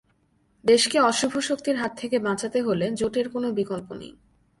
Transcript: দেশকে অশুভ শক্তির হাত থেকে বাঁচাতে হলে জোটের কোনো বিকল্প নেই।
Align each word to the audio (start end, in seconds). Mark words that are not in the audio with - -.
দেশকে 0.63 0.97
অশুভ 1.01 1.31
শক্তির 1.39 1.75
হাত 1.75 1.91
থেকে 1.97 2.17
বাঁচাতে 2.19 2.59
হলে 2.61 2.85
জোটের 2.91 3.27
কোনো 3.29 3.47
বিকল্প 3.51 3.89
নেই। 3.93 4.13